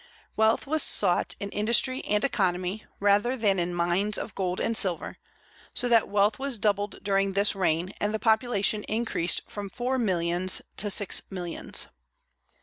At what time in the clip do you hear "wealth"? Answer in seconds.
0.35-0.65, 6.09-6.39